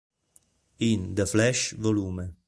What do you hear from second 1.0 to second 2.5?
"The Flash" vol.